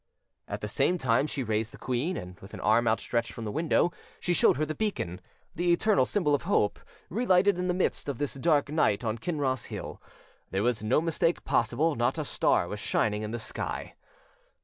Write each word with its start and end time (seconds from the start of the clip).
At 0.47 0.61
the 0.61 0.67
same 0.67 0.97
time 0.97 1.27
she 1.27 1.43
raised 1.43 1.71
the 1.71 1.77
queen, 1.77 2.17
and 2.17 2.39
with 2.39 2.55
arm 2.59 2.87
outstretched 2.87 3.31
from 3.31 3.45
the 3.45 3.51
window, 3.51 3.91
she 4.19 4.33
showed 4.33 4.57
her 4.57 4.65
the 4.65 4.73
beacon, 4.73 5.21
the 5.53 5.71
eternal 5.71 6.07
symbol 6.07 6.33
of 6.33 6.41
hope, 6.41 6.79
relighted 7.11 7.59
in 7.59 7.67
the 7.67 7.75
midst 7.75 8.09
of 8.09 8.17
this 8.17 8.33
dark 8.33 8.69
night 8.69 9.03
on 9.03 9.19
Kinross 9.19 9.65
hill: 9.65 10.01
there 10.49 10.63
was 10.63 10.83
no 10.83 11.01
mistake 11.01 11.43
possible, 11.45 11.93
not 11.93 12.17
a 12.17 12.25
star 12.25 12.67
was 12.67 12.79
shining 12.79 13.21
in 13.21 13.29
the 13.29 13.37
sky. 13.37 13.93